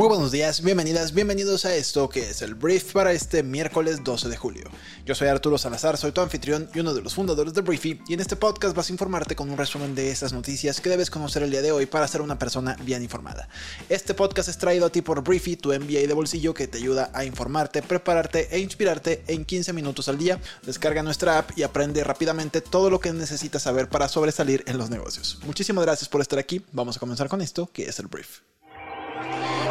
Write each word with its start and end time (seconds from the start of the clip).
Muy 0.00 0.08
buenos 0.08 0.32
días, 0.32 0.62
bienvenidas, 0.62 1.12
bienvenidos 1.12 1.66
a 1.66 1.74
esto 1.74 2.08
que 2.08 2.30
es 2.30 2.40
el 2.40 2.54
brief 2.54 2.94
para 2.94 3.12
este 3.12 3.42
miércoles 3.42 4.02
12 4.02 4.30
de 4.30 4.36
julio. 4.38 4.70
Yo 5.04 5.14
soy 5.14 5.28
Arturo 5.28 5.58
Salazar, 5.58 5.98
soy 5.98 6.10
tu 6.10 6.22
anfitrión 6.22 6.70
y 6.74 6.80
uno 6.80 6.94
de 6.94 7.02
los 7.02 7.14
fundadores 7.14 7.52
de 7.52 7.60
Briefy 7.60 8.00
y 8.08 8.14
en 8.14 8.20
este 8.20 8.34
podcast 8.34 8.74
vas 8.74 8.88
a 8.88 8.92
informarte 8.92 9.36
con 9.36 9.50
un 9.50 9.58
resumen 9.58 9.94
de 9.94 10.10
estas 10.10 10.32
noticias 10.32 10.80
que 10.80 10.88
debes 10.88 11.10
conocer 11.10 11.42
el 11.42 11.50
día 11.50 11.60
de 11.60 11.70
hoy 11.70 11.84
para 11.84 12.08
ser 12.08 12.22
una 12.22 12.38
persona 12.38 12.78
bien 12.82 13.02
informada. 13.02 13.50
Este 13.90 14.14
podcast 14.14 14.48
es 14.48 14.56
traído 14.56 14.86
a 14.86 14.90
ti 14.90 15.02
por 15.02 15.22
Briefy, 15.22 15.56
tu 15.56 15.68
MBA 15.68 16.06
de 16.08 16.14
bolsillo 16.14 16.54
que 16.54 16.66
te 16.66 16.78
ayuda 16.78 17.10
a 17.12 17.26
informarte, 17.26 17.82
prepararte 17.82 18.48
e 18.50 18.58
inspirarte 18.58 19.22
en 19.26 19.44
15 19.44 19.74
minutos 19.74 20.08
al 20.08 20.16
día. 20.16 20.40
Descarga 20.62 21.02
nuestra 21.02 21.36
app 21.36 21.50
y 21.58 21.62
aprende 21.62 22.02
rápidamente 22.04 22.62
todo 22.62 22.88
lo 22.88 23.00
que 23.00 23.12
necesitas 23.12 23.64
saber 23.64 23.90
para 23.90 24.08
sobresalir 24.08 24.64
en 24.66 24.78
los 24.78 24.88
negocios. 24.88 25.40
Muchísimas 25.44 25.84
gracias 25.84 26.08
por 26.08 26.22
estar 26.22 26.38
aquí, 26.38 26.64
vamos 26.72 26.96
a 26.96 27.00
comenzar 27.00 27.28
con 27.28 27.42
esto 27.42 27.68
que 27.70 27.84
es 27.84 27.98
el 27.98 28.06
brief. 28.06 28.38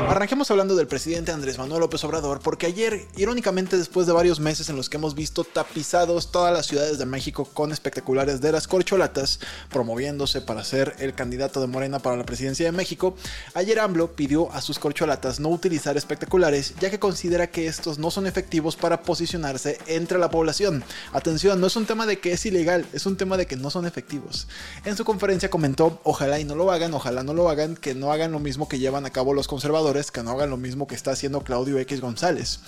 Arranquemos 0.07 0.49
hablando 0.49 0.75
del 0.75 0.87
presidente 0.87 1.31
Andrés 1.31 1.59
Manuel 1.59 1.81
López 1.81 2.03
Obrador, 2.03 2.39
porque 2.39 2.65
ayer, 2.65 3.05
irónicamente 3.17 3.77
después 3.77 4.07
de 4.07 4.13
varios 4.13 4.39
meses 4.39 4.69
en 4.69 4.75
los 4.75 4.89
que 4.89 4.97
hemos 4.97 5.13
visto 5.13 5.43
tapizados 5.43 6.31
todas 6.31 6.53
las 6.53 6.65
ciudades 6.65 6.97
de 6.97 7.05
México 7.05 7.45
con 7.53 7.71
espectaculares 7.71 8.41
de 8.41 8.51
las 8.51 8.67
corcholatas, 8.67 9.39
promoviéndose 9.69 10.41
para 10.41 10.63
ser 10.63 10.95
el 10.99 11.13
candidato 11.13 11.61
de 11.61 11.67
Morena 11.67 11.99
para 11.99 12.15
la 12.15 12.25
presidencia 12.25 12.65
de 12.65 12.71
México, 12.71 13.15
ayer 13.53 13.79
AMLO 13.79 14.13
pidió 14.13 14.51
a 14.51 14.61
sus 14.61 14.79
corcholatas 14.79 15.39
no 15.39 15.49
utilizar 15.49 15.97
espectaculares, 15.97 16.73
ya 16.79 16.89
que 16.89 16.97
considera 16.97 17.51
que 17.51 17.67
estos 17.67 17.99
no 17.99 18.09
son 18.09 18.25
efectivos 18.25 18.77
para 18.77 19.03
posicionarse 19.03 19.77
entre 19.85 20.17
la 20.17 20.31
población. 20.31 20.83
Atención, 21.13 21.59
no 21.59 21.67
es 21.67 21.75
un 21.75 21.85
tema 21.85 22.05
de 22.05 22.19
que 22.19 22.31
es 22.31 22.45
ilegal, 22.45 22.85
es 22.93 23.05
un 23.05 23.17
tema 23.17 23.37
de 23.37 23.45
que 23.45 23.57
no 23.57 23.69
son 23.69 23.85
efectivos. 23.85 24.47
En 24.85 24.97
su 24.97 25.03
conferencia 25.03 25.49
comentó, 25.49 25.99
ojalá 26.03 26.39
y 26.39 26.45
no 26.45 26.55
lo 26.55 26.71
hagan, 26.71 26.93
ojalá 26.93 27.21
no 27.23 27.33
lo 27.33 27.49
hagan, 27.49 27.75
que 27.75 27.93
no 27.93 28.11
hagan 28.11 28.31
lo 28.31 28.39
mismo 28.39 28.67
que 28.67 28.79
llevan 28.79 29.05
a 29.05 29.11
cabo 29.11 29.33
los 29.33 29.47
conservadores 29.47 29.88
que 30.11 30.23
no 30.23 30.31
hagan 30.31 30.49
lo 30.49 30.57
mismo 30.57 30.87
que 30.87 30.95
está 30.95 31.11
haciendo 31.11 31.43
Claudio 31.43 31.79
X 31.79 31.99
González. 32.01 32.59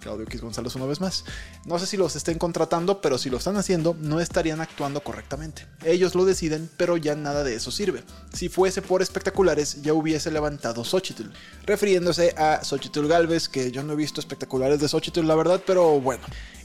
Claudio 0.00 0.24
X 0.24 0.40
González 0.40 0.74
una 0.74 0.84
vez 0.84 1.00
más. 1.00 1.24
No 1.64 1.78
sé 1.78 1.86
si 1.86 1.96
los 1.96 2.14
estén 2.16 2.36
contratando, 2.36 3.00
pero 3.00 3.16
si 3.16 3.30
lo 3.30 3.38
están 3.38 3.56
haciendo, 3.56 3.96
no 3.98 4.20
estarían 4.20 4.60
actuando 4.60 5.02
correctamente. 5.02 5.66
Ellos 5.82 6.14
lo 6.14 6.24
deciden, 6.24 6.68
pero 6.76 6.96
ya 6.96 7.14
nada 7.14 7.44
de 7.44 7.54
eso 7.54 7.70
sirve. 7.70 8.02
Si 8.32 8.48
fuese 8.48 8.82
por 8.82 9.02
espectaculares, 9.02 9.82
ya 9.82 9.94
hubiese 9.94 10.30
levantado 10.30 10.84
Xochitl. 10.84 11.30
Refiriéndose 11.64 12.34
a 12.36 12.62
Xochitl 12.62 13.06
Galvez, 13.06 13.48
que 13.48 13.70
yo 13.70 13.82
no 13.82 13.94
he 13.94 13.96
visto 13.96 14.20
espectaculares 14.20 14.80
de 14.80 14.88
Xochitl, 14.88 15.26
la 15.26 15.36
verdad, 15.36 15.62
pero 15.64 16.00
bueno. 16.00 16.24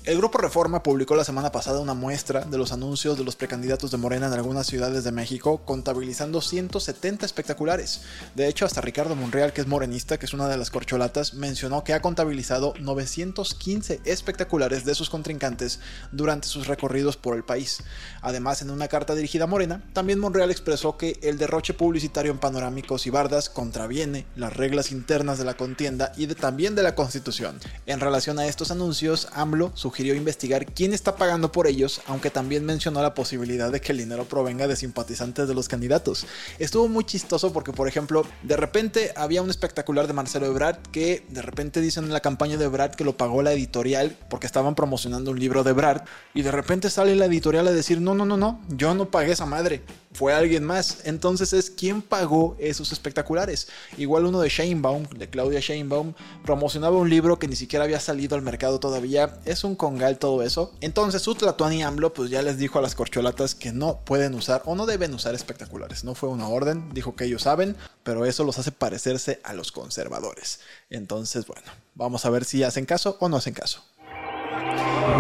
El 0.10 0.18
Grupo 0.18 0.40
Reforma 0.40 0.82
publicó 0.82 1.16
la 1.16 1.24
semana 1.24 1.52
pasada 1.52 1.80
una 1.82 1.94
muestra 1.94 2.42
de 2.42 2.58
los 2.58 2.72
anuncios 2.72 3.16
de 3.16 3.24
los 3.24 3.36
precandidatos 3.36 3.92
de 3.92 3.98
Morena 3.98 4.26
en 4.26 4.34
algunas 4.34 4.66
ciudades 4.66 5.04
de 5.04 5.12
México, 5.12 5.62
contabilizando 5.66 6.42
170 6.42 7.28
espectaculares. 7.28 8.02
De 8.34 8.48
hecho, 8.48 8.66
hasta 8.66 8.82
Ricardo 8.82 9.16
Monreal, 9.16 9.54
que 9.54 9.62
es 9.62 9.68
morenista, 9.68 10.18
que 10.18 10.26
es 10.26 10.34
una 10.34 10.48
de 10.48 10.58
las 10.58 10.72
corcholatas, 10.72 11.36
mencionó 11.36 11.84
que 11.84 11.94
ha 11.94 12.02
contabilizado 12.02 12.74
915 12.80 14.02
espectaculares 14.04 14.84
de 14.84 14.96
sus 14.96 15.12
contrincantes 15.12 15.80
durante 16.12 16.48
sus 16.48 16.66
recorridos 16.66 17.16
por 17.16 17.36
el 17.36 17.44
país. 17.44 17.84
Además, 18.24 18.64
en 18.64 18.72
una 18.72 18.88
carta 18.88 19.14
dirigida 19.14 19.44
a 19.44 19.48
Morena, 19.48 19.84
también 19.94 20.18
Monreal 20.18 20.50
expresó 20.50 20.98
que 20.98 21.20
el 21.22 21.38
derroche 21.38 21.76
publicitario 21.76 22.32
en 22.32 22.40
panorámicos 22.40 23.06
y 23.06 23.12
bardas 23.12 23.48
contraviene 23.48 24.26
las 24.36 24.58
reglas 24.58 24.92
internas 24.92 25.38
de 25.38 25.46
la 25.46 25.54
contienda 25.54 26.14
y 26.18 26.26
también 26.26 26.74
de 26.74 26.82
la 26.82 26.96
Constitución. 26.96 27.60
En 27.86 28.00
relación 28.00 28.40
a 28.40 28.48
estos 28.48 28.72
anuncios, 28.72 29.28
AMLO 29.34 29.72
sugirió 30.00 30.16
investigar 30.16 30.66
quién 30.66 30.94
está 30.94 31.18
pagando 31.18 31.52
por 31.52 31.68
ellos, 31.68 32.00
aunque 32.08 32.30
también 32.30 32.64
mencionó 32.64 33.02
la 33.02 33.14
posibilidad 33.14 33.70
de 33.70 33.82
que 33.82 33.92
el 33.92 33.98
dinero 33.98 34.24
provenga 34.24 34.66
de 34.66 34.78
simpatizantes 34.78 35.46
de 35.46 35.54
los 35.54 35.68
candidatos. 35.68 36.26
Estuvo 36.58 36.88
muy 36.88 37.04
chistoso 37.04 37.52
porque, 37.52 37.74
por 37.74 37.90
ejemplo, 37.90 38.26
de 38.44 38.56
repente 38.56 39.12
había 39.18 39.42
un 39.42 39.50
espectacular 39.50 40.08
de 40.08 40.14
Marcelo 40.14 40.46
Ebrard 40.46 40.78
que 40.94 41.26
de 41.28 41.42
repente 41.42 41.82
dicen 41.82 42.06
en 42.06 42.14
la 42.14 42.22
campaña 42.22 42.56
de 42.56 42.64
Ebrard 42.64 42.96
que 42.96 43.04
lo 43.04 43.18
pagó 43.18 43.42
la 43.42 43.52
editorial 43.52 44.16
porque 44.30 44.48
estaban 44.48 44.74
promocionando 44.74 45.32
un 45.32 45.40
libro 45.40 45.66
de 45.66 45.72
Ebrard 45.72 46.04
y 46.34 46.44
de 46.44 46.52
repente 46.52 46.90
sale 46.90 47.14
la 47.18 47.26
editorial 47.26 47.68
a 47.68 47.74
decir, 47.74 48.00
no, 48.00 48.16
no, 48.16 48.24
no, 48.24 48.38
no, 48.38 48.62
yo 48.70 48.94
no 48.94 49.12
pagué 49.12 49.34
esa 49.34 49.46
madre, 49.46 49.82
fue 50.12 50.34
alguien 50.34 50.64
más. 50.64 51.00
Entonces 51.06 51.54
es 51.54 51.70
quién 51.70 52.02
pagó 52.02 52.56
esos 52.60 52.92
espectaculares. 52.92 53.68
Igual 53.98 54.26
uno 54.26 54.42
de 54.42 54.50
Sheinbaum, 54.50 55.04
de 55.10 55.30
Claudia 55.30 55.60
Sheinbaum, 55.60 56.14
promocionaba 56.44 56.98
un 56.98 57.10
libro 57.10 57.40
que 57.40 57.48
ni 57.48 57.56
siquiera 57.56 57.86
había 57.86 58.00
salido 58.00 58.36
al 58.36 58.42
mercado 58.42 58.80
todavía. 58.80 59.40
Es 59.46 59.64
un 59.64 59.76
congal 59.76 60.18
todo 60.18 60.44
eso. 60.44 60.74
Entonces 60.82 61.28
Utlatuani 61.28 61.84
AMLO 61.84 62.14
pues 62.14 62.30
ya 62.30 62.42
les 62.42 62.58
dijo 62.58 62.80
a 62.80 62.82
las 62.82 62.96
corcholatas 62.96 63.56
que 63.56 63.72
no 63.72 64.00
pueden 64.04 64.34
usar 64.34 64.64
o 64.66 64.76
no 64.76 64.86
deben 64.86 65.14
usar 65.14 65.36
espectaculares. 65.36 66.04
No 66.04 66.16
fue 66.16 66.30
una 66.30 66.48
orden, 66.48 66.90
dijo 66.94 67.16
que 67.16 67.26
ellos 67.26 67.44
saben, 67.44 67.76
pero 68.04 68.26
eso 68.26 68.44
los 68.44 68.58
hace 68.58 68.72
parecerse 68.72 69.40
a 69.44 69.54
los 69.54 69.72
conservadores. 69.72 70.60
Entonces 70.90 71.46
bueno, 71.46 71.68
vamos 71.96 72.26
a 72.26 72.30
ver 72.30 72.46
si 72.46 72.64
hacen 72.64 72.86
caso 72.86 73.18
o 73.20 73.30
no 73.30 73.38
hacen 73.38 73.54
caso. 73.54 73.84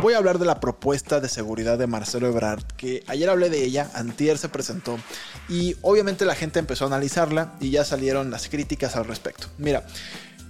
Voy 0.01 0.13
a 0.13 0.17
hablar 0.17 0.39
de 0.39 0.45
la 0.45 0.59
propuesta 0.59 1.19
de 1.19 1.27
seguridad 1.27 1.77
de 1.77 1.85
Marcelo 1.85 2.27
Ebrard, 2.27 2.63
que 2.77 3.03
ayer 3.07 3.29
hablé 3.29 3.49
de 3.49 3.63
ella, 3.65 3.91
antier 3.93 4.37
se 4.37 4.47
presentó 4.47 4.97
y 5.49 5.75
obviamente 5.81 6.23
la 6.23 6.35
gente 6.35 6.59
empezó 6.59 6.85
a 6.85 6.87
analizarla 6.87 7.53
y 7.59 7.71
ya 7.71 7.83
salieron 7.83 8.31
las 8.31 8.47
críticas 8.47 8.95
al 8.95 9.05
respecto. 9.05 9.47
Mira, 9.57 9.83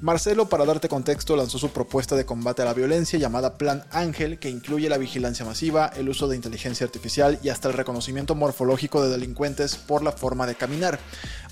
Marcelo, 0.02 0.48
para 0.48 0.64
darte 0.64 0.88
contexto, 0.88 1.36
lanzó 1.36 1.60
su 1.60 1.72
propuesta 1.72 2.16
de 2.16 2.26
combate 2.26 2.62
a 2.62 2.66
la 2.66 2.74
violencia 2.74 3.20
llamada 3.20 3.58
Plan 3.58 3.84
Ángel, 3.92 4.40
que 4.40 4.50
incluye 4.50 4.88
la 4.88 4.98
vigilancia 4.98 5.44
masiva, 5.44 5.92
el 5.98 6.08
uso 6.08 6.30
de 6.30 6.38
inteligencia 6.38 6.86
artificial 6.86 7.38
y 7.44 7.50
hasta 7.50 7.68
el 7.68 7.74
reconocimiento 7.74 8.34
morfológico 8.34 9.04
de 9.04 9.10
delincuentes 9.10 9.76
por 9.76 10.02
la 10.02 10.14
forma 10.14 10.48
de 10.48 10.56
caminar. 10.56 11.00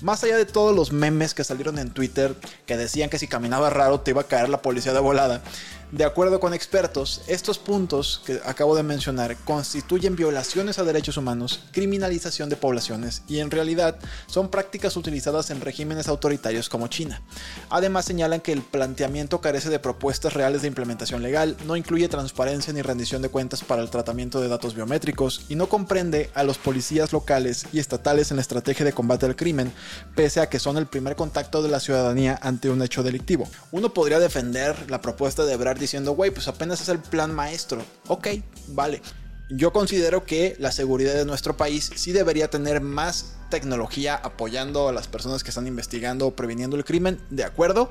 Más 0.00 0.24
allá 0.24 0.38
de 0.38 0.46
todos 0.46 0.74
los 0.74 0.92
memes 0.92 1.34
que 1.34 1.44
salieron 1.44 1.78
en 1.78 1.90
Twitter 1.90 2.34
que 2.64 2.78
decían 2.78 3.10
que 3.10 3.18
si 3.18 3.28
caminaba 3.28 3.68
raro 3.68 4.00
te 4.00 4.12
iba 4.12 4.22
a 4.22 4.28
caer 4.28 4.48
la 4.48 4.62
policía 4.62 4.94
de 4.94 5.00
volada, 5.00 5.42
de 5.90 6.04
acuerdo 6.04 6.38
con 6.38 6.52
expertos, 6.52 7.22
estos 7.28 7.58
puntos 7.58 8.20
que 8.26 8.40
acabo 8.44 8.76
de 8.76 8.82
mencionar 8.82 9.36
constituyen 9.44 10.16
violaciones 10.16 10.78
a 10.78 10.84
derechos 10.84 11.16
humanos, 11.16 11.60
criminalización 11.72 12.50
de 12.50 12.56
poblaciones 12.56 13.22
y 13.26 13.38
en 13.38 13.50
realidad 13.50 13.96
son 14.26 14.50
prácticas 14.50 14.96
utilizadas 14.96 15.50
en 15.50 15.62
regímenes 15.62 16.08
autoritarios 16.08 16.68
como 16.68 16.88
China. 16.88 17.22
Además 17.70 18.04
señalan 18.04 18.40
que 18.40 18.52
el 18.52 18.60
planteamiento 18.60 19.40
carece 19.40 19.70
de 19.70 19.78
propuestas 19.78 20.34
reales 20.34 20.62
de 20.62 20.68
implementación 20.68 21.22
legal, 21.22 21.56
no 21.66 21.74
incluye 21.74 22.08
transparencia 22.08 22.72
ni 22.72 22.82
rendición 22.82 23.22
de 23.22 23.30
cuentas 23.30 23.64
para 23.64 23.80
el 23.80 23.88
tratamiento 23.88 24.40
de 24.40 24.48
datos 24.48 24.74
biométricos 24.74 25.46
y 25.48 25.54
no 25.54 25.70
comprende 25.70 26.30
a 26.34 26.42
los 26.42 26.58
policías 26.58 27.12
locales 27.12 27.66
y 27.72 27.78
estatales 27.78 28.30
en 28.30 28.36
la 28.36 28.42
estrategia 28.42 28.84
de 28.84 28.92
combate 28.92 29.24
al 29.24 29.36
crimen, 29.36 29.72
pese 30.14 30.40
a 30.40 30.50
que 30.50 30.58
son 30.58 30.76
el 30.76 30.86
primer 30.86 31.16
contacto 31.16 31.62
de 31.62 31.70
la 31.70 31.80
ciudadanía 31.80 32.38
ante 32.42 32.68
un 32.68 32.82
hecho 32.82 33.02
delictivo. 33.02 33.48
Uno 33.72 33.94
podría 33.94 34.18
defender 34.18 34.90
la 34.90 35.00
propuesta 35.00 35.46
de 35.46 35.54
Ebrard 35.54 35.77
diciendo, 35.78 36.12
güey, 36.12 36.30
pues 36.30 36.48
apenas 36.48 36.80
es 36.80 36.88
el 36.88 36.98
plan 36.98 37.34
maestro. 37.34 37.82
Ok, 38.08 38.28
vale. 38.68 39.02
Yo 39.50 39.72
considero 39.72 40.24
que 40.26 40.56
la 40.58 40.72
seguridad 40.72 41.14
de 41.14 41.24
nuestro 41.24 41.56
país 41.56 41.90
sí 41.94 42.12
debería 42.12 42.50
tener 42.50 42.82
más 42.82 43.36
tecnología 43.48 44.14
apoyando 44.14 44.88
a 44.88 44.92
las 44.92 45.08
personas 45.08 45.42
que 45.42 45.48
están 45.48 45.66
investigando 45.66 46.26
o 46.26 46.36
previniendo 46.36 46.76
el 46.76 46.84
crimen, 46.84 47.18
de 47.30 47.44
acuerdo, 47.44 47.90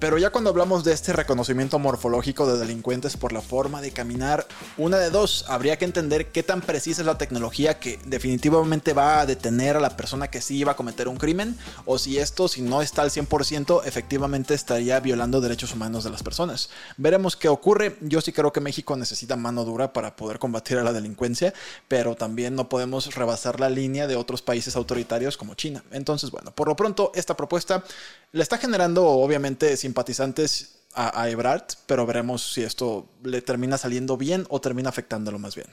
pero 0.00 0.16
ya 0.16 0.30
cuando 0.30 0.50
hablamos 0.50 0.82
de 0.82 0.92
este 0.92 1.12
reconocimiento 1.12 1.78
morfológico 1.78 2.50
de 2.50 2.58
delincuentes 2.58 3.18
por 3.18 3.32
la 3.32 3.42
forma 3.42 3.82
de 3.82 3.92
caminar, 3.92 4.46
una 4.78 4.96
de 4.96 5.10
dos, 5.10 5.44
habría 5.46 5.76
que 5.76 5.84
entender 5.84 6.32
qué 6.32 6.42
tan 6.42 6.62
precisa 6.62 7.02
es 7.02 7.06
la 7.06 7.18
tecnología 7.18 7.78
que 7.78 7.98
definitivamente 8.06 8.94
va 8.94 9.20
a 9.20 9.26
detener 9.26 9.76
a 9.76 9.80
la 9.80 9.96
persona 9.96 10.28
que 10.28 10.40
sí 10.40 10.56
iba 10.56 10.72
a 10.72 10.76
cometer 10.76 11.06
un 11.06 11.18
crimen, 11.18 11.56
o 11.84 11.98
si 11.98 12.18
esto, 12.18 12.48
si 12.48 12.62
no 12.62 12.80
está 12.80 13.02
al 13.02 13.10
100%, 13.10 13.82
efectivamente 13.84 14.54
estaría 14.54 14.98
violando 15.00 15.42
derechos 15.42 15.74
humanos 15.74 16.02
de 16.02 16.10
las 16.10 16.22
personas. 16.22 16.70
Veremos 16.96 17.36
qué 17.36 17.48
ocurre. 17.48 17.96
Yo 18.00 18.22
sí 18.22 18.32
creo 18.32 18.52
que 18.52 18.60
México 18.60 18.96
necesita 18.96 19.36
mano 19.36 19.64
dura 19.66 19.92
para 19.92 20.16
poder 20.16 20.38
combatir 20.38 20.78
a 20.78 20.82
la 20.82 20.94
delincuencia, 20.94 21.52
pero 21.88 22.14
también 22.14 22.54
no 22.54 22.70
podemos 22.70 23.14
rebasar 23.14 23.60
la 23.60 23.68
línea 23.68 24.06
de 24.06 24.16
otros 24.16 24.40
países 24.40 24.76
autoritarios 24.76 25.36
como 25.36 25.54
China. 25.54 25.84
Entonces, 25.90 26.30
bueno, 26.30 26.52
por 26.52 26.68
lo 26.68 26.76
pronto, 26.76 27.12
esta 27.14 27.36
propuesta 27.36 27.84
le 28.32 28.42
está 28.42 28.58
generando, 28.58 29.06
obviamente, 29.06 29.76
simpatizantes 29.76 30.80
a, 30.94 31.20
a 31.20 31.30
Ebrard, 31.30 31.64
pero 31.86 32.06
veremos 32.06 32.52
si 32.52 32.62
esto 32.62 33.08
le 33.22 33.42
termina 33.42 33.78
saliendo 33.78 34.16
bien 34.16 34.46
o 34.48 34.60
termina 34.60 34.88
afectándolo 34.88 35.38
más 35.38 35.54
bien. 35.54 35.68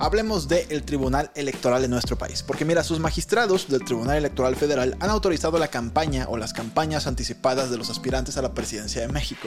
Hablemos 0.00 0.48
del 0.48 0.82
Tribunal 0.82 1.30
Electoral 1.36 1.80
de 1.80 1.86
nuestro 1.86 2.18
país, 2.18 2.42
porque 2.42 2.64
mira, 2.64 2.82
sus 2.82 2.98
magistrados 2.98 3.68
del 3.68 3.84
Tribunal 3.84 4.16
Electoral 4.16 4.56
Federal 4.56 4.96
han 4.98 5.08
autorizado 5.08 5.56
la 5.56 5.68
campaña 5.68 6.26
o 6.28 6.36
las 6.36 6.52
campañas 6.52 7.06
anticipadas 7.06 7.70
de 7.70 7.78
los 7.78 7.90
aspirantes 7.90 8.36
a 8.36 8.42
la 8.42 8.54
presidencia 8.54 9.00
de 9.00 9.08
México. 9.08 9.46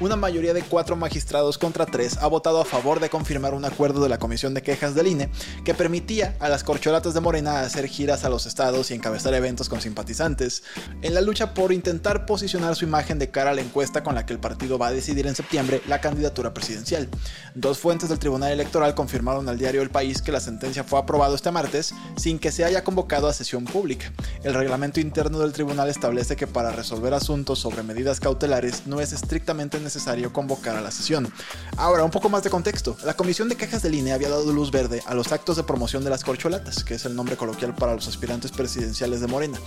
Una 0.00 0.16
mayoría 0.16 0.52
de 0.52 0.62
cuatro 0.62 0.96
magistrados 0.96 1.58
contra 1.58 1.86
tres 1.86 2.18
ha 2.18 2.26
votado 2.26 2.60
a 2.60 2.64
favor 2.64 2.98
de 2.98 3.08
confirmar 3.08 3.54
un 3.54 3.64
acuerdo 3.64 4.02
de 4.02 4.08
la 4.08 4.18
Comisión 4.18 4.52
de 4.52 4.62
Quejas 4.62 4.96
del 4.96 5.06
INE 5.06 5.30
que 5.64 5.74
permitía 5.74 6.36
a 6.40 6.48
las 6.48 6.64
corcholatas 6.64 7.14
de 7.14 7.20
Morena 7.20 7.60
hacer 7.60 7.86
giras 7.86 8.24
a 8.24 8.28
los 8.28 8.46
estados 8.46 8.90
y 8.90 8.94
encabezar 8.94 9.32
eventos 9.32 9.68
con 9.68 9.80
simpatizantes, 9.80 10.64
en 11.02 11.14
la 11.14 11.20
lucha 11.20 11.54
por 11.54 11.72
intentar 11.72 12.26
posicionar 12.26 12.74
su 12.74 12.84
imagen 12.84 13.20
de 13.20 13.30
cara 13.30 13.50
a 13.50 13.54
la 13.54 13.60
encuesta 13.60 14.02
con 14.02 14.16
la 14.16 14.26
que 14.26 14.32
el 14.32 14.40
partido 14.40 14.76
va 14.76 14.88
a 14.88 14.92
decidir 14.92 15.28
en 15.28 15.36
septiembre 15.36 15.82
la 15.86 16.00
candidatura 16.00 16.52
presidencial. 16.52 17.08
Dos 17.54 17.78
fuentes 17.78 18.08
del 18.08 18.18
Tribunal 18.18 18.50
Electoral 18.50 18.96
confirmaron 18.96 19.48
al 19.48 19.56
diario 19.56 19.83
El 19.84 19.90
País 19.90 20.22
que 20.22 20.32
la 20.32 20.40
sentencia 20.40 20.82
fue 20.82 20.98
aprobada 20.98 21.34
este 21.34 21.50
martes 21.50 21.94
sin 22.16 22.38
que 22.38 22.50
se 22.50 22.64
haya 22.64 22.82
convocado 22.82 23.28
a 23.28 23.34
sesión 23.34 23.64
pública. 23.64 24.12
El 24.42 24.54
reglamento 24.54 24.98
interno 24.98 25.40
del 25.40 25.52
tribunal 25.52 25.90
establece 25.90 26.36
que 26.36 26.46
para 26.46 26.72
resolver 26.72 27.12
asuntos 27.12 27.58
sobre 27.58 27.82
medidas 27.82 28.18
cautelares 28.18 28.86
no 28.86 29.00
es 29.00 29.12
estrictamente 29.12 29.78
necesario 29.78 30.32
convocar 30.32 30.76
a 30.76 30.80
la 30.80 30.90
sesión. 30.90 31.30
Ahora, 31.76 32.02
un 32.02 32.10
poco 32.10 32.30
más 32.30 32.42
de 32.42 32.50
contexto. 32.50 32.96
La 33.04 33.14
Comisión 33.14 33.50
de 33.50 33.56
Quejas 33.56 33.82
de 33.82 33.90
línea 33.90 34.14
había 34.14 34.30
dado 34.30 34.50
luz 34.52 34.70
verde 34.70 35.02
a 35.06 35.14
los 35.14 35.32
actos 35.32 35.56
de 35.56 35.64
promoción 35.64 36.02
de 36.02 36.10
las 36.10 36.24
corcholatas, 36.24 36.82
que 36.82 36.94
es 36.94 37.04
el 37.04 37.14
nombre 37.14 37.36
coloquial 37.36 37.74
para 37.74 37.94
los 37.94 38.08
aspirantes 38.08 38.52
presidenciales 38.52 39.20
de 39.20 39.26
Morena, 39.26 39.58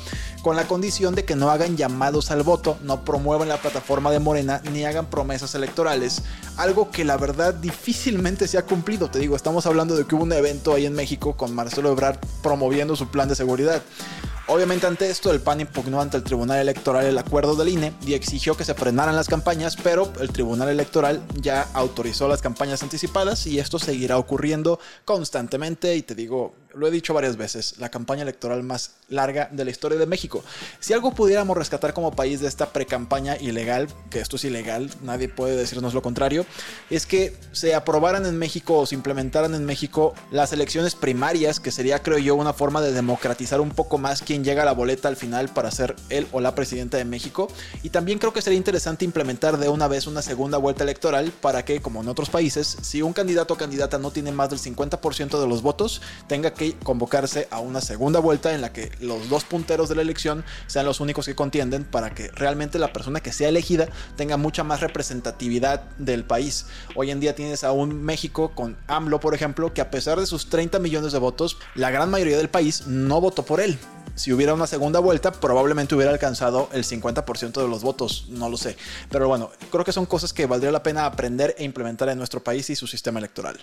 con 0.41 0.55
la 0.55 0.67
condición 0.67 1.13
de 1.13 1.25
que 1.25 1.35
no 1.35 1.51
hagan 1.51 1.77
llamados 1.77 2.31
al 2.31 2.41
voto, 2.41 2.79
no 2.81 3.05
promuevan 3.05 3.49
la 3.49 3.61
plataforma 3.61 4.09
de 4.09 4.19
Morena 4.19 4.61
ni 4.71 4.83
hagan 4.83 5.05
promesas 5.05 5.53
electorales, 5.53 6.23
algo 6.57 6.89
que 6.89 7.05
la 7.05 7.17
verdad 7.17 7.53
difícilmente 7.53 8.47
se 8.47 8.57
ha 8.57 8.65
cumplido. 8.65 9.11
Te 9.11 9.19
digo, 9.19 9.35
estamos 9.35 9.65
hablando 9.67 9.95
de 9.95 10.05
que 10.07 10.15
hubo 10.15 10.23
un 10.23 10.33
evento 10.33 10.73
ahí 10.73 10.85
en 10.85 10.93
México 10.93 11.35
con 11.35 11.53
Marcelo 11.53 11.91
Ebrard 11.91 12.17
promoviendo 12.41 12.95
su 12.95 13.09
plan 13.09 13.29
de 13.29 13.35
seguridad. 13.35 13.81
Obviamente 14.49 14.87
ante 14.87 15.09
esto, 15.09 15.29
el 15.31 15.41
PAN 15.41 15.59
impugnó 15.59 15.99
ante 15.99 16.15
el 16.15 16.23
Tribunal 16.23 16.59
Electoral 16.59 17.05
el 17.05 17.17
acuerdo 17.17 17.55
del 17.55 17.67
INE 17.67 17.91
y 18.05 18.13
exigió 18.13 18.55
que 18.55 18.63
se 18.63 18.73
frenaran 18.73 19.13
las 19.13 19.27
campañas, 19.27 19.75
pero 19.75 20.09
el 20.21 20.29
Tribunal 20.29 20.69
Electoral 20.69 21.21
ya 21.41 21.67
autorizó 21.73 22.29
las 22.29 22.41
campañas 22.41 22.81
anticipadas 22.81 23.45
y 23.45 23.59
esto 23.59 23.77
seguirá 23.77 24.17
ocurriendo 24.17 24.79
constantemente 25.03 25.97
y 25.97 26.01
te 26.01 26.15
digo, 26.15 26.53
lo 26.73 26.87
he 26.87 26.91
dicho 26.91 27.13
varias 27.13 27.37
veces, 27.37 27.75
la 27.79 27.89
campaña 27.89 28.23
electoral 28.23 28.63
más 28.63 28.91
larga 29.09 29.49
de 29.51 29.65
la 29.65 29.71
historia 29.71 29.97
de 29.97 30.05
México. 30.05 30.43
Si 30.79 30.93
algo 30.93 31.13
pudiéramos 31.13 31.57
rescatar 31.57 31.93
como 31.93 32.11
país 32.11 32.39
de 32.39 32.47
esta 32.47 32.71
pre-campaña 32.73 33.37
ilegal, 33.37 33.87
que 34.09 34.19
esto 34.19 34.35
es 34.35 34.43
ilegal, 34.43 34.89
nadie 35.01 35.29
puede 35.29 35.55
decirnos 35.55 35.93
lo 35.93 36.01
contrario, 36.01 36.45
es 36.89 37.05
que 37.05 37.35
se 37.51 37.73
aprobaran 37.73 38.25
en 38.25 38.37
México 38.37 38.77
o 38.77 38.85
se 38.85 38.95
implementaran 38.95 39.55
en 39.55 39.65
México 39.65 40.13
las 40.31 40.53
elecciones 40.53 40.95
primarias, 40.95 41.59
que 41.59 41.71
sería, 41.71 42.03
creo 42.03 42.17
yo, 42.17 42.35
una 42.35 42.53
forma 42.53 42.81
de 42.81 42.91
democratizar 42.91 43.61
un 43.61 43.71
poco 43.71 43.97
más 43.97 44.21
quién 44.21 44.43
llega 44.43 44.63
a 44.63 44.65
la 44.65 44.73
boleta 44.73 45.07
al 45.07 45.15
final 45.15 45.49
para 45.49 45.71
ser 45.71 45.95
él 46.09 46.27
o 46.31 46.41
la 46.41 46.55
presidenta 46.55 46.97
de 46.97 47.05
México. 47.05 47.47
Y 47.83 47.89
también 47.89 48.19
creo 48.19 48.33
que 48.33 48.41
sería 48.41 48.57
interesante 48.57 49.05
implementar 49.05 49.57
de 49.57 49.69
una 49.69 49.87
vez 49.87 50.07
una 50.07 50.21
segunda 50.21 50.57
vuelta 50.57 50.83
electoral 50.83 51.31
para 51.41 51.63
que, 51.65 51.81
como 51.81 52.01
en 52.01 52.09
otros 52.09 52.29
países, 52.29 52.77
si 52.81 53.01
un 53.01 53.13
candidato 53.13 53.53
o 53.53 53.57
candidata 53.57 53.97
no 53.97 54.11
tiene 54.11 54.31
más 54.31 54.49
del 54.49 54.59
50% 54.59 55.39
de 55.39 55.47
los 55.47 55.61
votos, 55.61 56.01
tenga 56.27 56.53
convocarse 56.73 57.47
a 57.51 57.59
una 57.59 57.81
segunda 57.81 58.19
vuelta 58.19 58.53
en 58.53 58.61
la 58.61 58.73
que 58.73 58.91
los 58.99 59.29
dos 59.29 59.43
punteros 59.43 59.89
de 59.89 59.95
la 59.95 60.01
elección 60.01 60.43
sean 60.67 60.85
los 60.85 60.99
únicos 60.99 61.25
que 61.25 61.35
contienden 61.35 61.83
para 61.83 62.11
que 62.11 62.29
realmente 62.29 62.79
la 62.79 62.93
persona 62.93 63.19
que 63.19 63.31
sea 63.31 63.49
elegida 63.49 63.87
tenga 64.15 64.37
mucha 64.37 64.63
más 64.63 64.81
representatividad 64.81 65.83
del 65.97 66.23
país. 66.23 66.65
Hoy 66.95 67.11
en 67.11 67.19
día 67.19 67.35
tienes 67.35 67.63
a 67.63 67.71
un 67.71 68.03
México 68.03 68.51
con 68.55 68.77
AMLO, 68.87 69.19
por 69.19 69.33
ejemplo, 69.33 69.73
que 69.73 69.81
a 69.81 69.91
pesar 69.91 70.19
de 70.19 70.25
sus 70.25 70.49
30 70.49 70.79
millones 70.79 71.11
de 71.11 71.19
votos, 71.19 71.57
la 71.75 71.91
gran 71.91 72.09
mayoría 72.09 72.37
del 72.37 72.49
país 72.49 72.87
no 72.87 73.21
votó 73.21 73.43
por 73.43 73.59
él. 73.59 73.77
Si 74.15 74.33
hubiera 74.33 74.55
una 74.55 74.65
segunda 74.65 74.99
vuelta, 74.99 75.31
probablemente 75.31 75.93
hubiera 75.93 76.11
alcanzado 76.11 76.69
el 76.73 76.83
50% 76.83 77.61
de 77.61 77.67
los 77.67 77.83
votos, 77.83 78.25
no 78.29 78.49
lo 78.49 78.57
sé. 78.57 78.75
Pero 79.11 79.27
bueno, 79.27 79.51
creo 79.71 79.85
que 79.85 79.91
son 79.91 80.07
cosas 80.07 80.33
que 80.33 80.47
valdría 80.47 80.71
la 80.71 80.81
pena 80.81 81.05
aprender 81.05 81.53
e 81.59 81.63
implementar 81.63 82.09
en 82.09 82.17
nuestro 82.17 82.43
país 82.43 82.67
y 82.71 82.75
su 82.75 82.87
sistema 82.87 83.19
electoral. 83.19 83.59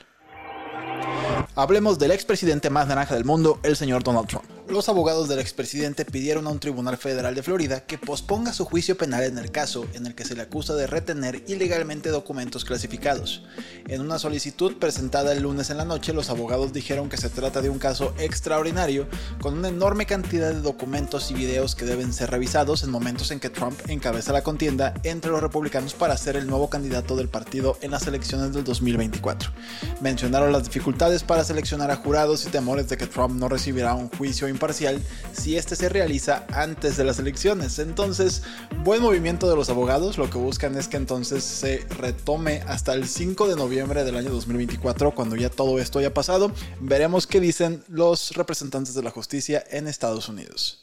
Hablemos 1.57 2.01
del 2.01 2.11
expresidente 2.11 2.69
más 2.69 2.89
naranja 2.89 3.15
del 3.15 3.25
mundo, 3.25 3.61
el 3.63 3.77
señor 3.77 4.03
Donald 4.03 4.27
Trump. 4.27 4.45
Los 4.75 4.89
abogados 4.89 5.29
del 5.29 5.39
expresidente 5.39 6.05
pidieron 6.05 6.49
a 6.49 6.51
un 6.51 6.59
tribunal 6.59 6.97
federal 6.97 7.37
de 7.37 7.45
Florida 7.45 7.87
que 7.87 7.97
posponga 7.97 8.53
su 8.53 8.65
juicio 8.65 8.97
penal 8.97 9.23
en 9.23 9.39
el 9.39 9.53
caso 9.53 9.87
en 9.95 10.05
el 10.05 10.17
que 10.17 10.25
se 10.25 10.35
le 10.35 10.43
acusa 10.43 10.75
de 10.75 10.89
retener 10.89 11.45
ilegalmente 11.47 12.09
documentos 12.09 12.65
clasificados. 12.65 13.45
En 13.87 14.01
una 14.01 14.19
solicitud 14.19 14.77
presentada 14.79 15.31
el 15.31 15.45
lunes 15.45 15.71
en 15.71 15.77
la 15.77 15.85
noche, 15.85 16.13
los 16.13 16.29
abogados 16.29 16.73
dijeron 16.73 17.09
que 17.09 17.17
se 17.17 17.29
trata 17.29 17.63
de 17.63 17.71
un 17.71 17.79
caso 17.79 18.15
extraordinario 18.19 19.07
con 19.41 19.57
una 19.57 19.69
enorme 19.69 20.07
cantidad 20.07 20.53
de 20.53 20.61
documentos 20.61 21.31
y 21.31 21.35
videos 21.35 21.77
que 21.77 21.85
deben 21.85 22.13
ser 22.13 22.33
revisados 22.33 22.83
en 22.83 22.91
momentos 22.91 23.31
en 23.31 23.39
que 23.39 23.51
Trump 23.51 23.79
encabeza 23.87 24.33
la 24.33 24.43
contienda 24.43 24.93
entre 25.05 25.31
los 25.31 25.41
republicanos 25.41 25.95
para 25.95 26.17
ser 26.17 26.35
el 26.35 26.49
nuevo 26.49 26.69
candidato 26.69 27.15
del 27.15 27.29
partido 27.29 27.79
en 27.81 27.93
las 27.93 28.09
elecciones 28.09 28.53
del 28.53 28.65
2024. 28.65 29.53
Mencionaron 30.01 30.51
las 30.51 30.65
dificultades 30.65 31.23
para 31.23 31.45
seleccionar 31.45 31.93
a 31.93 31.97
jurados 31.97 32.45
y 32.45 32.49
temores 32.49 32.89
de 32.89 32.97
que 32.97 33.07
Trump 33.07 33.37
no 33.37 33.49
recibirá 33.49 33.95
un 33.95 34.09
juicio 34.09 34.49
imparcial 34.49 34.64
si 34.73 35.57
este 35.57 35.77
se 35.77 35.89
realiza 35.89 36.47
antes 36.53 36.97
de 36.97 37.05
las 37.05 37.19
elecciones. 37.19 37.79
Entonces, 37.79 38.43
buen 38.83 39.03
movimiento 39.03 39.51
de 39.51 39.57
los 39.57 39.69
abogados, 39.69 40.17
lo 40.17 40.31
que 40.31 40.39
buscan 40.39 40.77
es 40.77 40.89
que 40.89 40.97
entonces 40.97 41.45
se 41.45 41.85
retome 41.99 42.63
hasta 42.67 42.95
el 42.95 43.07
5 43.07 43.49
de 43.49 43.57
noviembre 43.57 44.05
del 44.05 44.17
año 44.17 44.31
2024, 44.31 45.15
cuando 45.15 45.37
ya 45.37 45.51
todo 45.51 45.79
esto 45.79 45.99
haya 45.99 46.15
pasado. 46.15 46.53
Veremos 46.81 47.27
qué 47.27 47.41
dicen 47.41 47.85
los 47.89 48.33
representantes 48.33 48.95
de 48.95 49.03
la 49.03 49.11
justicia 49.11 49.63
en 49.71 49.89
Estados 49.89 50.29
Unidos. 50.29 50.81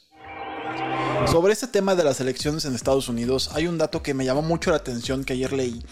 Sobre 1.30 1.52
este 1.52 1.66
tema 1.66 1.94
de 1.94 2.04
las 2.04 2.20
elecciones 2.20 2.64
en 2.64 2.74
Estados 2.74 3.08
Unidos, 3.08 3.50
hay 3.54 3.66
un 3.66 3.78
dato 3.78 4.02
que 4.02 4.12
me 4.12 4.24
llamó 4.24 4.42
mucho 4.42 4.70
la 4.70 4.76
atención 4.76 5.24
que 5.24 5.32
ayer 5.34 5.52
leí. 5.52 5.82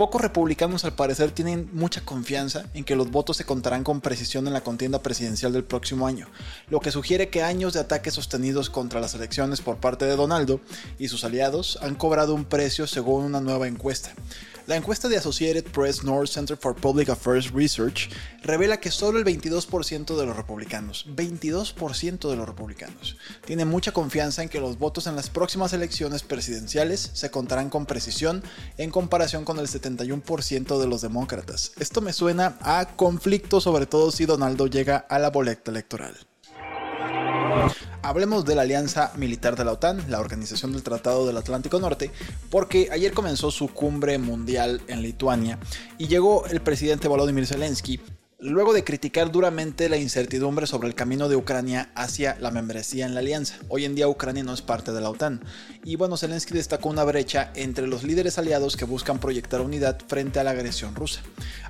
Pocos 0.00 0.22
republicanos 0.22 0.86
al 0.86 0.94
parecer 0.94 1.30
tienen 1.30 1.68
mucha 1.74 2.00
confianza 2.00 2.64
en 2.72 2.84
que 2.84 2.96
los 2.96 3.10
votos 3.10 3.36
se 3.36 3.44
contarán 3.44 3.84
con 3.84 4.00
precisión 4.00 4.46
en 4.46 4.54
la 4.54 4.62
contienda 4.62 5.02
presidencial 5.02 5.52
del 5.52 5.62
próximo 5.62 6.06
año, 6.06 6.26
lo 6.70 6.80
que 6.80 6.90
sugiere 6.90 7.28
que 7.28 7.42
años 7.42 7.74
de 7.74 7.80
ataques 7.80 8.14
sostenidos 8.14 8.70
contra 8.70 8.98
las 8.98 9.12
elecciones 9.12 9.60
por 9.60 9.76
parte 9.76 10.06
de 10.06 10.16
Donaldo 10.16 10.62
y 10.98 11.08
sus 11.08 11.22
aliados 11.22 11.78
han 11.82 11.96
cobrado 11.96 12.34
un 12.34 12.46
precio 12.46 12.86
según 12.86 13.24
una 13.24 13.42
nueva 13.42 13.68
encuesta. 13.68 14.14
La 14.70 14.76
encuesta 14.76 15.08
de 15.08 15.16
Associated 15.16 15.64
Press 15.64 16.04
North 16.04 16.28
Center 16.28 16.56
for 16.56 16.76
Public 16.76 17.08
Affairs 17.08 17.50
Research 17.50 18.08
revela 18.44 18.78
que 18.78 18.92
solo 18.92 19.18
el 19.18 19.24
22% 19.24 20.16
de 20.16 20.26
los 20.26 20.36
republicanos, 20.36 21.06
22% 21.08 22.30
de 22.30 22.36
los 22.36 22.48
republicanos, 22.48 23.16
tienen 23.44 23.66
mucha 23.66 23.90
confianza 23.90 24.44
en 24.44 24.48
que 24.48 24.60
los 24.60 24.78
votos 24.78 25.08
en 25.08 25.16
las 25.16 25.28
próximas 25.28 25.72
elecciones 25.72 26.22
presidenciales 26.22 27.10
se 27.14 27.32
contarán 27.32 27.68
con 27.68 27.84
precisión 27.84 28.44
en 28.78 28.92
comparación 28.92 29.44
con 29.44 29.58
el 29.58 29.66
71% 29.66 30.78
de 30.78 30.86
los 30.86 31.00
demócratas. 31.00 31.72
Esto 31.80 32.00
me 32.00 32.12
suena 32.12 32.56
a 32.60 32.94
conflicto 32.94 33.60
sobre 33.60 33.86
todo 33.86 34.12
si 34.12 34.24
Donaldo 34.24 34.68
llega 34.68 34.98
a 34.98 35.18
la 35.18 35.30
boleta 35.30 35.72
electoral. 35.72 36.14
Hablemos 38.02 38.46
de 38.46 38.54
la 38.54 38.62
alianza 38.62 39.12
militar 39.16 39.56
de 39.56 39.64
la 39.64 39.72
OTAN, 39.72 40.04
la 40.08 40.20
Organización 40.20 40.72
del 40.72 40.82
Tratado 40.82 41.26
del 41.26 41.36
Atlántico 41.36 41.78
Norte, 41.78 42.10
porque 42.50 42.88
ayer 42.90 43.12
comenzó 43.12 43.50
su 43.50 43.68
cumbre 43.68 44.16
mundial 44.18 44.80
en 44.88 45.02
Lituania 45.02 45.58
y 45.98 46.08
llegó 46.08 46.46
el 46.46 46.60
presidente 46.62 47.08
Volodymyr 47.08 47.46
Zelensky 47.46 48.00
luego 48.42 48.72
de 48.72 48.84
criticar 48.84 49.30
duramente 49.30 49.88
la 49.90 49.98
incertidumbre 49.98 50.66
sobre 50.66 50.88
el 50.88 50.94
camino 50.94 51.28
de 51.28 51.36
Ucrania 51.36 51.90
hacia 51.94 52.38
la 52.40 52.50
membresía 52.50 53.04
en 53.04 53.14
la 53.14 53.20
alianza. 53.20 53.56
Hoy 53.68 53.84
en 53.84 53.94
día 53.94 54.08
Ucrania 54.08 54.42
no 54.42 54.54
es 54.54 54.62
parte 54.62 54.92
de 54.92 55.00
la 55.00 55.10
OTAN. 55.10 55.44
Y 55.84 55.96
bueno, 55.96 56.16
Zelensky 56.16 56.54
destacó 56.54 56.88
una 56.88 57.04
brecha 57.04 57.50
entre 57.54 57.86
los 57.86 58.02
líderes 58.02 58.38
aliados 58.38 58.76
que 58.76 58.86
buscan 58.86 59.18
proyectar 59.18 59.60
unidad 59.60 59.98
frente 60.06 60.40
a 60.40 60.44
la 60.44 60.52
agresión 60.52 60.94
rusa. 60.94 61.20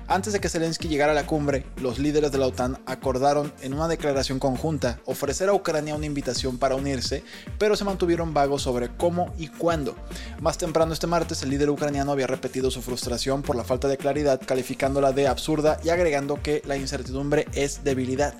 Antes 0.07 0.33
de 0.33 0.39
que 0.39 0.49
Zelensky 0.49 0.87
llegara 0.87 1.11
a 1.11 1.15
la 1.15 1.25
cumbre, 1.25 1.65
los 1.77 1.99
líderes 1.99 2.31
de 2.31 2.37
la 2.37 2.47
OTAN 2.47 2.79
acordaron 2.85 3.53
en 3.61 3.73
una 3.73 3.87
declaración 3.87 4.39
conjunta 4.39 4.99
ofrecer 5.05 5.49
a 5.49 5.53
Ucrania 5.53 5.95
una 5.95 6.05
invitación 6.05 6.57
para 6.57 6.75
unirse, 6.75 7.23
pero 7.57 7.75
se 7.75 7.85
mantuvieron 7.85 8.33
vagos 8.33 8.61
sobre 8.61 8.89
cómo 8.95 9.33
y 9.37 9.47
cuándo. 9.47 9.95
Más 10.39 10.57
temprano 10.57 10.93
este 10.93 11.07
martes, 11.07 11.43
el 11.43 11.49
líder 11.49 11.69
ucraniano 11.69 12.11
había 12.11 12.27
repetido 12.27 12.71
su 12.71 12.81
frustración 12.81 13.41
por 13.41 13.55
la 13.55 13.63
falta 13.63 13.87
de 13.87 13.97
claridad, 13.97 14.41
calificándola 14.45 15.11
de 15.11 15.27
absurda 15.27 15.79
y 15.83 15.89
agregando 15.89 16.41
que 16.41 16.60
la 16.65 16.77
incertidumbre 16.77 17.47
es 17.53 17.83
debilidad. 17.83 18.33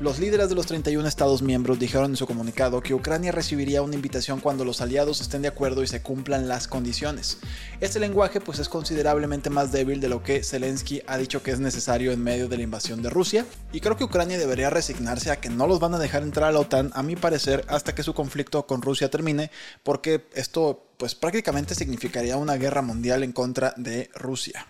Los 0.00 0.18
líderes 0.18 0.48
de 0.48 0.54
los 0.54 0.66
31 0.66 1.08
Estados 1.08 1.42
miembros 1.42 1.78
dijeron 1.78 2.12
en 2.12 2.16
su 2.16 2.26
comunicado 2.26 2.80
que 2.80 2.94
Ucrania 2.94 3.32
recibiría 3.32 3.82
una 3.82 3.96
invitación 3.96 4.40
cuando 4.40 4.64
los 4.64 4.80
aliados 4.80 5.20
estén 5.20 5.42
de 5.42 5.48
acuerdo 5.48 5.82
y 5.82 5.86
se 5.86 6.02
cumplan 6.02 6.48
las 6.48 6.68
condiciones. 6.68 7.38
Este 7.80 7.98
lenguaje 7.98 8.40
pues 8.40 8.58
es 8.58 8.68
considerablemente 8.68 9.50
más 9.50 9.72
débil 9.72 10.00
de 10.00 10.08
lo 10.08 10.22
que 10.22 10.44
Zelensky 10.44 11.02
ha 11.06 11.18
dicho 11.18 11.42
que 11.42 11.50
es 11.50 11.60
necesario 11.60 12.12
en 12.12 12.22
medio 12.22 12.48
de 12.48 12.56
la 12.56 12.62
invasión 12.62 13.02
de 13.02 13.10
Rusia 13.10 13.44
y 13.72 13.80
creo 13.80 13.96
que 13.96 14.04
Ucrania 14.04 14.38
debería 14.38 14.70
resignarse 14.70 15.30
a 15.30 15.40
que 15.40 15.50
no 15.50 15.66
los 15.66 15.80
van 15.80 15.94
a 15.94 15.98
dejar 15.98 16.22
entrar 16.22 16.50
a 16.50 16.52
la 16.52 16.60
OTAN 16.60 16.90
a 16.94 17.02
mi 17.02 17.16
parecer 17.16 17.64
hasta 17.68 17.94
que 17.94 18.02
su 18.02 18.14
conflicto 18.14 18.66
con 18.66 18.82
Rusia 18.82 19.10
termine 19.10 19.50
porque 19.82 20.28
esto 20.34 20.84
pues 20.96 21.14
prácticamente 21.14 21.74
significaría 21.74 22.36
una 22.36 22.56
guerra 22.56 22.82
mundial 22.82 23.22
en 23.22 23.32
contra 23.32 23.74
de 23.76 24.10
Rusia. 24.14 24.66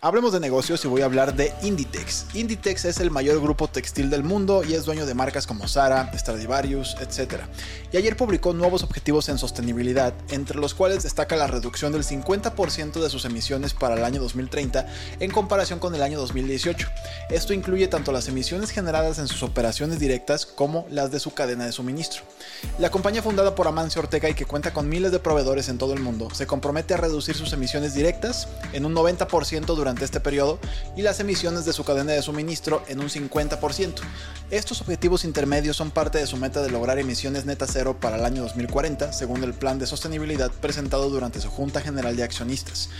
Hablemos 0.00 0.32
de 0.32 0.40
negocios 0.40 0.84
y 0.84 0.88
voy 0.88 1.02
a 1.02 1.06
hablar 1.06 1.34
de 1.34 1.52
Inditex. 1.62 2.26
Inditex 2.34 2.84
es 2.84 3.00
el 3.00 3.10
mayor 3.10 3.40
grupo 3.40 3.68
textil 3.68 4.10
del 4.10 4.22
mundo 4.22 4.62
y 4.62 4.74
es 4.74 4.84
dueño 4.84 5.06
de 5.06 5.14
marcas 5.14 5.46
como 5.46 5.66
Zara, 5.66 6.10
Stradivarius, 6.16 6.96
etc. 7.00 7.42
Y 7.90 7.96
ayer 7.96 8.16
publicó 8.16 8.52
nuevos 8.52 8.82
objetivos 8.82 9.28
en 9.28 9.38
sostenibilidad, 9.38 10.12
entre 10.30 10.58
los 10.58 10.74
cuales 10.74 11.02
destaca 11.02 11.36
la 11.36 11.46
reducción 11.46 11.92
del 11.92 12.04
50% 12.04 13.00
de 13.00 13.10
sus 13.10 13.24
emisiones 13.24 13.72
para 13.72 13.94
el 13.94 14.04
año 14.04 14.20
2030 14.20 14.86
en 15.20 15.30
comparación 15.30 15.78
con 15.78 15.94
el 15.94 16.02
año 16.02 16.18
2018. 16.18 16.88
Esto 17.30 17.52
incluye 17.52 17.88
tanto 17.88 18.12
las 18.12 18.28
emisiones 18.28 18.70
generadas 18.70 19.18
en 19.18 19.28
sus 19.28 19.42
operaciones 19.42 19.98
directas 19.98 20.44
como 20.44 20.86
las 20.90 21.10
de 21.10 21.20
su 21.20 21.32
cadena 21.32 21.64
de 21.64 21.72
suministro. 21.72 22.22
La 22.78 22.90
compañía 22.90 23.22
fundada 23.22 23.54
por 23.54 23.66
Amancio 23.66 24.02
Ortega 24.02 24.28
y 24.28 24.34
que 24.34 24.44
cuenta 24.44 24.72
con 24.72 24.88
miles 24.88 25.12
de 25.12 25.18
proveedores 25.18 25.68
en 25.68 25.78
todo 25.78 25.94
el 25.94 26.00
mundo 26.00 26.28
se 26.32 26.46
compromete 26.46 26.94
a 26.94 26.98
reducir 26.98 27.34
sus 27.34 27.52
emisiones 27.52 27.94
directas 27.94 28.48
en 28.72 28.84
un 28.84 28.94
90% 28.94 29.77
durante 29.78 30.04
este 30.04 30.20
periodo 30.20 30.58
y 30.96 31.02
las 31.02 31.20
emisiones 31.20 31.64
de 31.64 31.72
su 31.72 31.84
cadena 31.84 32.12
de 32.12 32.22
suministro 32.22 32.82
en 32.88 33.00
un 33.00 33.08
50%. 33.08 33.94
Estos 34.50 34.80
objetivos 34.80 35.24
intermedios 35.24 35.76
son 35.76 35.90
parte 35.90 36.18
de 36.18 36.26
su 36.26 36.36
meta 36.36 36.60
de 36.60 36.70
lograr 36.70 36.98
emisiones 36.98 37.46
netas 37.46 37.70
cero 37.72 37.96
para 37.98 38.16
el 38.16 38.24
año 38.24 38.42
2040, 38.42 39.12
según 39.12 39.42
el 39.44 39.54
plan 39.54 39.78
de 39.78 39.86
sostenibilidad 39.86 40.50
presentado 40.50 41.08
durante 41.08 41.40
su 41.40 41.48
Junta 41.48 41.80
General 41.80 42.14
de 42.16 42.22
Accionistas. 42.24 42.90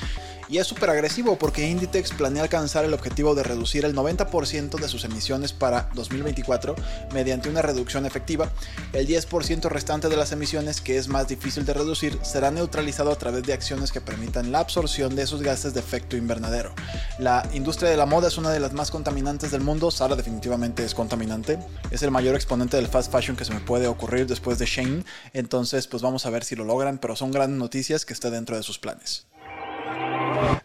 Y 0.49 0.59
es 0.59 0.67
súper 0.67 0.89
agresivo 0.89 1.37
porque 1.37 1.69
Inditex 1.69 2.13
planea 2.13 2.43
alcanzar 2.43 2.85
el 2.85 2.95
objetivo 2.95 3.35
de 3.35 3.43
reducir 3.43 3.85
el 3.85 3.95
90% 3.95 4.81
de 4.81 4.89
sus 4.89 5.05
emisiones 5.05 5.53
para 5.53 5.91
2024 5.95 6.75
mediante 7.13 7.51
una 7.51 7.61
reducción 7.61 8.07
efectiva. 8.07 8.51
El 8.95 9.07
10% 9.07 9.69
restante 9.69 10.09
de 10.09 10.17
las 10.17 10.33
emisiones, 10.33 10.81
que 10.81 10.97
es 10.97 11.09
más 11.09 11.29
difícil 11.29 11.67
de 11.67 11.75
reducir, 11.75 12.19
será 12.23 12.51
neutralizado 12.51 13.13
a 13.13 13.17
través 13.17 13.43
de 13.43 13.53
acciones 13.53 13.93
que 13.93 14.01
permitan 14.01 14.51
la 14.51 14.61
absorción 14.61 15.15
de 15.15 15.23
esos 15.23 15.43
gases 15.43 15.75
de 15.75 15.81
efecto 15.81 16.17
invernadero. 16.17 16.73
La 17.19 17.47
industria 17.53 17.91
de 17.91 17.97
la 17.99 18.07
moda 18.07 18.29
es 18.29 18.39
una 18.39 18.51
de 18.51 18.61
las 18.61 18.73
más 18.73 18.91
contaminantes 18.91 19.51
del 19.51 19.61
mundo. 19.61 19.91
Sara 19.91 20.17
definitivamente 20.17 20.83
es 20.83 20.95
contaminante. 20.95 21.59
Es 21.91 22.03
el 22.03 22.11
mayor 22.11 22.35
exponente 22.35 22.79
del 22.79 22.89
fast 22.89 23.13
fashion 23.13 23.37
que 23.37 23.45
se 23.45 23.53
me 23.53 23.61
puede 23.61 23.87
ocurrir 23.87 24.27
después 24.27 24.59
de 24.59 24.65
Shane. 24.65 25.05
Entonces, 25.35 25.87
pues 25.87 26.03
vamos 26.03 26.25
a 26.25 26.31
ver 26.31 26.45
si 26.45 26.57
lo 26.57 26.65
logran, 26.65 26.99
pero 26.99 27.17
son 27.17 27.33
grandes 27.33 27.59
noticias 27.59 28.07
que 28.07 28.15
esté 28.15 28.31
dentro 28.31 28.57
de 28.57 28.63
sus 28.63 28.79
planes. 28.79 29.27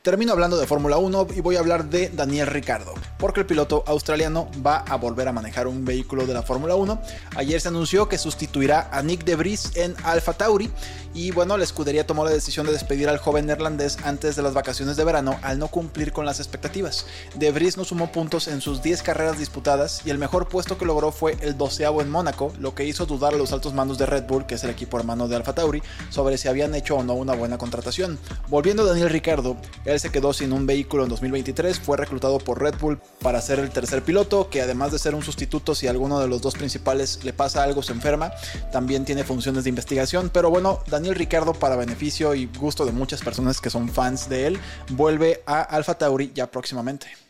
Termino 0.01 0.33
hablando 0.33 0.57
de 0.57 0.67
Fórmula 0.67 0.97
1 0.97 1.27
y 1.35 1.41
voy 1.41 1.55
a 1.55 1.59
hablar 1.59 1.85
de 1.85 2.09
Daniel 2.09 2.47
Ricardo, 2.47 2.93
porque 3.23 3.39
el 3.39 3.45
piloto 3.45 3.85
australiano 3.87 4.49
va 4.67 4.79
a 4.79 4.97
volver 4.97 5.29
a 5.29 5.31
manejar 5.31 5.65
un 5.65 5.85
vehículo 5.85 6.27
de 6.27 6.33
la 6.33 6.41
Fórmula 6.41 6.75
1. 6.75 7.01
Ayer 7.37 7.61
se 7.61 7.69
anunció 7.69 8.09
que 8.09 8.17
sustituirá 8.17 8.89
a 8.91 9.01
Nick 9.01 9.23
De 9.23 9.37
Vries 9.37 9.77
en 9.77 9.95
Alfa 10.03 10.33
Tauri 10.33 10.69
y 11.13 11.31
bueno, 11.31 11.55
la 11.57 11.63
escudería 11.63 12.05
tomó 12.05 12.25
la 12.25 12.31
decisión 12.31 12.65
de 12.65 12.73
despedir 12.73 13.07
al 13.07 13.19
joven 13.19 13.45
neerlandés 13.45 13.97
antes 14.03 14.35
de 14.35 14.41
las 14.41 14.53
vacaciones 14.53 14.97
de 14.97 15.05
verano 15.05 15.39
al 15.41 15.57
no 15.57 15.69
cumplir 15.69 16.11
con 16.11 16.25
las 16.25 16.39
expectativas. 16.39 17.05
De 17.35 17.49
Vries 17.53 17.77
no 17.77 17.85
sumó 17.85 18.11
puntos 18.11 18.49
en 18.49 18.59
sus 18.59 18.81
10 18.81 19.03
carreras 19.03 19.39
disputadas 19.39 20.01
y 20.03 20.09
el 20.09 20.17
mejor 20.17 20.49
puesto 20.49 20.77
que 20.77 20.83
logró 20.83 21.13
fue 21.13 21.37
el 21.39 21.57
doceavo 21.57 22.01
en 22.01 22.09
Mónaco, 22.09 22.51
lo 22.59 22.75
que 22.75 22.83
hizo 22.83 23.05
dudar 23.05 23.35
a 23.35 23.37
los 23.37 23.53
altos 23.53 23.73
mandos 23.73 23.97
de 23.97 24.05
Red 24.05 24.25
Bull, 24.25 24.45
que 24.45 24.55
es 24.55 24.63
el 24.65 24.69
equipo 24.69 24.99
hermano 24.99 25.29
de 25.29 25.37
Alfa 25.37 25.55
Tauri, 25.55 25.81
sobre 26.09 26.37
si 26.37 26.49
habían 26.49 26.75
hecho 26.75 26.97
o 26.97 27.03
no 27.03 27.13
una 27.13 27.35
buena 27.35 27.57
contratación. 27.57 28.19
Volviendo 28.49 28.83
a 28.83 28.87
Daniel 28.87 29.09
Ricardo, 29.09 29.55
él 29.85 29.97
se 30.01 30.11
quedó 30.11 30.33
sin 30.33 30.51
un 30.51 30.65
vehículo 30.65 31.03
en 31.03 31.09
2023, 31.09 31.79
fue 31.79 31.95
reclutado 31.95 32.39
por 32.39 32.61
Red 32.61 32.75
Bull 32.81 32.99
para 33.21 33.41
ser 33.41 33.59
el 33.59 33.69
tercer 33.69 34.03
piloto, 34.03 34.49
que 34.49 34.61
además 34.61 34.91
de 34.91 34.99
ser 34.99 35.15
un 35.15 35.23
sustituto 35.23 35.75
si 35.75 35.87
alguno 35.87 36.19
de 36.19 36.27
los 36.27 36.41
dos 36.41 36.55
principales 36.55 37.23
le 37.23 37.33
pasa 37.33 37.63
algo, 37.63 37.81
se 37.81 37.93
enferma, 37.93 38.31
también 38.71 39.05
tiene 39.05 39.23
funciones 39.23 39.63
de 39.63 39.69
investigación, 39.69 40.29
pero 40.33 40.49
bueno, 40.49 40.79
Daniel 40.87 41.15
Ricardo 41.15 41.53
para 41.53 41.75
beneficio 41.75 42.35
y 42.35 42.45
gusto 42.45 42.85
de 42.85 42.91
muchas 42.91 43.21
personas 43.21 43.61
que 43.61 43.69
son 43.69 43.89
fans 43.89 44.27
de 44.29 44.47
él, 44.47 44.59
vuelve 44.89 45.41
a 45.45 45.61
Alfa 45.61 45.97
Tauri 45.97 46.31
ya 46.33 46.51
próximamente. 46.51 47.22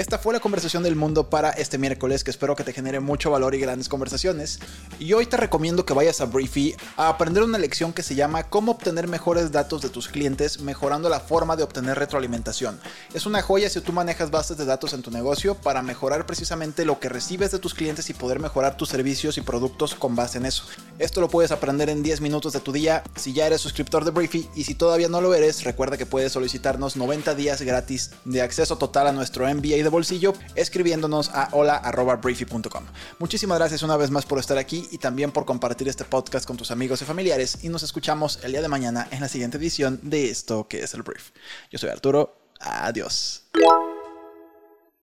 Esta 0.00 0.16
fue 0.16 0.32
la 0.32 0.40
conversación 0.40 0.82
del 0.82 0.96
mundo 0.96 1.28
para 1.28 1.50
este 1.50 1.76
miércoles 1.76 2.24
que 2.24 2.30
espero 2.30 2.56
que 2.56 2.64
te 2.64 2.72
genere 2.72 3.00
mucho 3.00 3.30
valor 3.30 3.54
y 3.54 3.58
grandes 3.58 3.90
conversaciones. 3.90 4.58
Y 4.98 5.12
hoy 5.12 5.26
te 5.26 5.36
recomiendo 5.36 5.84
que 5.84 5.92
vayas 5.92 6.22
a 6.22 6.24
Briefy 6.24 6.74
a 6.96 7.10
aprender 7.10 7.42
una 7.42 7.58
lección 7.58 7.92
que 7.92 8.02
se 8.02 8.14
llama 8.14 8.44
Cómo 8.44 8.72
obtener 8.72 9.08
mejores 9.08 9.52
datos 9.52 9.82
de 9.82 9.90
tus 9.90 10.08
clientes 10.08 10.60
mejorando 10.60 11.10
la 11.10 11.20
forma 11.20 11.54
de 11.54 11.64
obtener 11.64 11.98
retroalimentación. 11.98 12.80
Es 13.12 13.26
una 13.26 13.42
joya 13.42 13.68
si 13.68 13.82
tú 13.82 13.92
manejas 13.92 14.30
bases 14.30 14.56
de 14.56 14.64
datos 14.64 14.94
en 14.94 15.02
tu 15.02 15.10
negocio 15.10 15.54
para 15.54 15.82
mejorar 15.82 16.24
precisamente 16.24 16.86
lo 16.86 16.98
que 16.98 17.10
recibes 17.10 17.50
de 17.50 17.58
tus 17.58 17.74
clientes 17.74 18.08
y 18.08 18.14
poder 18.14 18.40
mejorar 18.40 18.78
tus 18.78 18.88
servicios 18.88 19.36
y 19.36 19.42
productos 19.42 19.94
con 19.94 20.16
base 20.16 20.38
en 20.38 20.46
eso. 20.46 20.64
Esto 20.98 21.20
lo 21.20 21.28
puedes 21.28 21.52
aprender 21.52 21.90
en 21.90 22.02
10 22.02 22.22
minutos 22.22 22.54
de 22.54 22.60
tu 22.60 22.72
día 22.72 23.02
si 23.16 23.34
ya 23.34 23.46
eres 23.46 23.60
suscriptor 23.60 24.06
de 24.06 24.12
Briefy 24.12 24.48
y 24.54 24.64
si 24.64 24.74
todavía 24.74 25.10
no 25.10 25.20
lo 25.20 25.34
eres, 25.34 25.62
recuerda 25.62 25.98
que 25.98 26.06
puedes 26.06 26.32
solicitarnos 26.32 26.96
90 26.96 27.34
días 27.34 27.60
gratis 27.60 28.12
de 28.24 28.40
acceso 28.40 28.78
total 28.78 29.06
a 29.06 29.12
nuestro 29.12 29.46
MBA 29.46 29.89
bolsillo 29.90 30.32
escribiéndonos 30.54 31.30
a 31.30 31.48
hola.briefy.com. 31.52 32.84
Muchísimas 33.18 33.58
gracias 33.58 33.82
una 33.82 33.96
vez 33.96 34.10
más 34.10 34.24
por 34.24 34.38
estar 34.38 34.58
aquí 34.58 34.88
y 34.90 34.98
también 34.98 35.32
por 35.32 35.44
compartir 35.44 35.88
este 35.88 36.04
podcast 36.04 36.46
con 36.46 36.56
tus 36.56 36.70
amigos 36.70 37.02
y 37.02 37.04
familiares 37.04 37.58
y 37.62 37.68
nos 37.68 37.82
escuchamos 37.82 38.40
el 38.42 38.52
día 38.52 38.62
de 38.62 38.68
mañana 38.68 39.08
en 39.10 39.20
la 39.20 39.28
siguiente 39.28 39.58
edición 39.58 40.00
de 40.02 40.30
esto 40.30 40.68
que 40.68 40.82
es 40.82 40.94
el 40.94 41.02
Brief. 41.02 41.30
Yo 41.70 41.78
soy 41.78 41.90
Arturo, 41.90 42.36
adiós. 42.60 43.44